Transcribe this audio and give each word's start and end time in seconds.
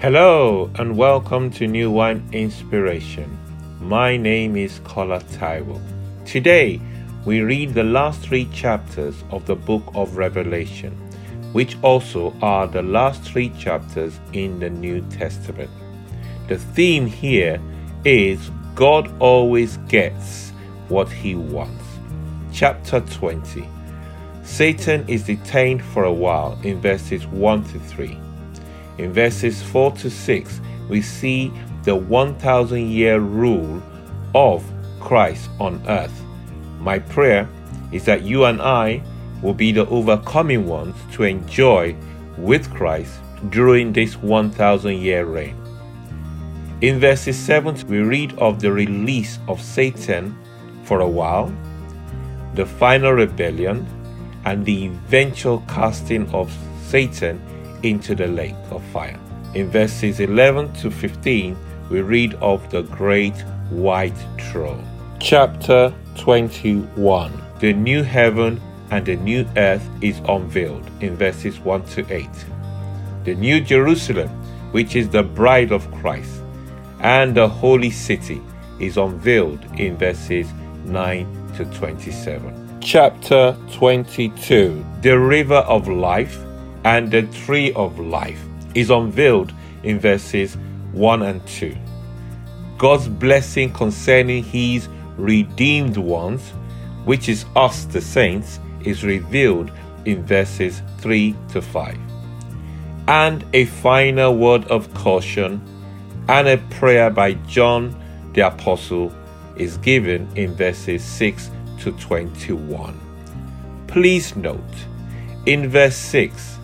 Hello 0.00 0.70
and 0.76 0.96
welcome 0.96 1.50
to 1.50 1.66
New 1.66 1.90
Wine 1.90 2.26
Inspiration. 2.32 3.36
My 3.82 4.16
name 4.16 4.56
is 4.56 4.80
Kola 4.82 5.20
Taiwo. 5.20 5.78
Today 6.24 6.80
we 7.26 7.42
read 7.42 7.74
the 7.74 7.84
last 7.84 8.22
three 8.22 8.46
chapters 8.46 9.22
of 9.30 9.44
the 9.44 9.56
book 9.56 9.82
of 9.94 10.16
Revelation, 10.16 10.92
which 11.52 11.76
also 11.82 12.34
are 12.40 12.66
the 12.66 12.80
last 12.80 13.22
three 13.24 13.50
chapters 13.58 14.18
in 14.32 14.58
the 14.58 14.70
New 14.70 15.02
Testament. 15.10 15.70
The 16.48 16.56
theme 16.56 17.04
here 17.04 17.60
is 18.06 18.50
God 18.74 19.14
always 19.20 19.76
gets 19.88 20.48
what 20.88 21.10
he 21.12 21.34
wants. 21.34 21.84
Chapter 22.54 23.00
20 23.00 23.68
Satan 24.44 25.06
is 25.08 25.24
detained 25.24 25.84
for 25.84 26.04
a 26.04 26.12
while 26.12 26.58
in 26.62 26.80
verses 26.80 27.26
1 27.26 27.64
to 27.64 27.78
3. 27.78 28.18
In 29.00 29.14
verses 29.14 29.62
4 29.62 29.92
to 29.92 30.10
6, 30.10 30.60
we 30.90 31.00
see 31.00 31.50
the 31.84 31.96
1,000 31.96 32.90
year 32.90 33.18
rule 33.18 33.82
of 34.34 34.62
Christ 35.00 35.48
on 35.58 35.82
earth. 35.88 36.12
My 36.80 36.98
prayer 36.98 37.48
is 37.92 38.04
that 38.04 38.24
you 38.24 38.44
and 38.44 38.60
I 38.60 39.02
will 39.40 39.54
be 39.54 39.72
the 39.72 39.86
overcoming 39.88 40.66
ones 40.66 40.96
to 41.12 41.22
enjoy 41.22 41.96
with 42.36 42.70
Christ 42.74 43.14
during 43.48 43.94
this 43.94 44.18
1,000 44.18 44.98
year 44.98 45.24
reign. 45.24 45.56
In 46.82 47.00
verses 47.00 47.38
7, 47.38 47.88
we 47.88 48.00
read 48.00 48.34
of 48.34 48.60
the 48.60 48.70
release 48.70 49.38
of 49.48 49.62
Satan 49.62 50.36
for 50.84 51.00
a 51.00 51.08
while, 51.08 51.50
the 52.54 52.66
final 52.66 53.12
rebellion, 53.12 53.86
and 54.44 54.62
the 54.66 54.88
eventual 54.88 55.64
casting 55.68 56.28
of 56.34 56.54
Satan 56.82 57.40
into 57.82 58.14
the 58.14 58.26
lake 58.26 58.56
of 58.70 58.82
fire. 58.92 59.18
In 59.54 59.70
verses 59.70 60.20
11 60.20 60.72
to 60.74 60.90
15, 60.90 61.56
we 61.90 62.00
read 62.00 62.34
of 62.34 62.68
the 62.70 62.82
great 62.82 63.36
white 63.70 64.16
throne. 64.38 64.86
Chapter 65.18 65.92
21 66.16 67.32
The 67.60 67.72
new 67.72 68.02
heaven 68.02 68.60
and 68.90 69.04
the 69.04 69.16
new 69.16 69.46
earth 69.56 69.88
is 70.00 70.20
unveiled 70.28 70.88
in 71.00 71.16
verses 71.16 71.58
1 71.60 71.84
to 71.86 72.12
8. 72.12 72.28
The 73.24 73.34
new 73.34 73.60
Jerusalem, 73.60 74.28
which 74.72 74.96
is 74.96 75.08
the 75.08 75.22
bride 75.22 75.72
of 75.72 75.90
Christ, 75.92 76.42
and 77.00 77.36
the 77.36 77.48
holy 77.48 77.90
city 77.90 78.40
is 78.78 78.96
unveiled 78.96 79.64
in 79.78 79.96
verses 79.96 80.46
9 80.84 81.52
to 81.56 81.64
27 81.66 82.60
chapter 82.80 83.56
22, 83.72 84.84
the 85.02 85.18
river 85.18 85.58
of 85.68 85.86
life 85.86 86.38
and 86.84 87.10
the 87.10 87.22
tree 87.22 87.72
of 87.74 87.98
life 87.98 88.42
is 88.74 88.90
unveiled 88.90 89.52
in 89.82 89.98
verses 89.98 90.56
1 90.92 91.22
and 91.22 91.46
2. 91.46 91.76
God's 92.78 93.08
blessing 93.08 93.72
concerning 93.72 94.42
his 94.42 94.88
redeemed 95.16 95.96
ones, 95.96 96.50
which 97.04 97.28
is 97.28 97.44
us 97.56 97.84
the 97.84 98.00
saints, 98.00 98.58
is 98.84 99.04
revealed 99.04 99.70
in 100.04 100.24
verses 100.24 100.82
3 100.98 101.34
to 101.50 101.60
5. 101.60 101.98
And 103.08 103.44
a 103.52 103.66
final 103.66 104.36
word 104.36 104.64
of 104.68 104.92
caution 104.94 105.60
and 106.28 106.48
a 106.48 106.58
prayer 106.70 107.10
by 107.10 107.34
John 107.34 107.94
the 108.32 108.46
Apostle 108.46 109.12
is 109.56 109.76
given 109.78 110.28
in 110.36 110.54
verses 110.54 111.04
6 111.04 111.50
to 111.80 111.92
21. 111.92 112.98
Please 113.88 114.36
note, 114.36 114.60
in 115.46 115.68
verse 115.68 115.96
6 115.96 116.59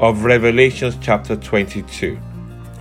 of 0.00 0.24
Revelations 0.24 0.96
chapter 1.00 1.36
22, 1.36 2.18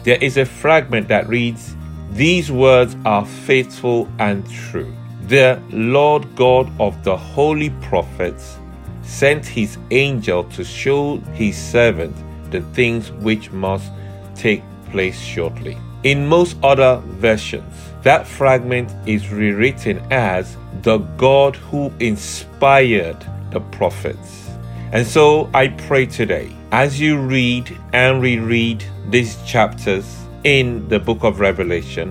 there 0.03 0.17
is 0.21 0.37
a 0.37 0.45
fragment 0.45 1.07
that 1.07 1.27
reads, 1.27 1.75
These 2.11 2.51
words 2.51 2.95
are 3.05 3.25
faithful 3.25 4.09
and 4.19 4.49
true. 4.49 4.93
The 5.27 5.61
Lord 5.69 6.35
God 6.35 6.71
of 6.79 7.03
the 7.03 7.15
holy 7.15 7.69
prophets 7.81 8.57
sent 9.03 9.45
his 9.45 9.77
angel 9.91 10.43
to 10.45 10.63
show 10.63 11.17
his 11.33 11.57
servant 11.57 12.15
the 12.51 12.61
things 12.73 13.11
which 13.11 13.51
must 13.51 13.91
take 14.35 14.63
place 14.91 15.19
shortly. 15.19 15.77
In 16.03 16.27
most 16.27 16.57
other 16.63 17.01
versions, 17.05 17.73
that 18.01 18.27
fragment 18.27 18.91
is 19.07 19.31
rewritten 19.31 19.99
as 20.11 20.57
the 20.81 20.97
God 20.97 21.55
who 21.55 21.91
inspired 21.99 23.17
the 23.51 23.61
prophets. 23.71 24.49
And 24.91 25.07
so 25.07 25.49
I 25.53 25.69
pray 25.69 26.05
today, 26.05 26.53
as 26.73 26.99
you 26.99 27.19
read 27.19 27.77
and 27.93 28.19
reread 28.19 28.83
these 29.11 29.37
chapters 29.45 30.25
in 30.43 30.87
the 30.89 30.97
book 30.97 31.23
of 31.23 31.39
Revelation 31.39 32.09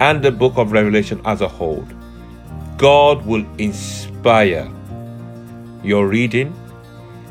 and 0.00 0.22
the 0.22 0.30
book 0.30 0.58
of 0.58 0.70
Revelation 0.70 1.18
as 1.24 1.40
a 1.40 1.48
whole, 1.48 1.82
God 2.76 3.24
will 3.24 3.46
inspire 3.56 4.70
your 5.82 6.08
reading 6.08 6.54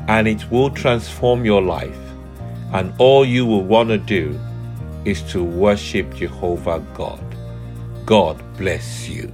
and 0.08 0.26
it 0.26 0.50
will 0.50 0.70
transform 0.70 1.44
your 1.44 1.62
life. 1.62 1.96
And 2.72 2.92
all 2.98 3.24
you 3.24 3.46
will 3.46 3.62
want 3.62 3.90
to 3.90 3.98
do 3.98 4.36
is 5.04 5.22
to 5.30 5.44
worship 5.44 6.16
Jehovah 6.16 6.84
God. 6.94 7.22
God 8.04 8.42
bless 8.56 9.08
you. 9.08 9.32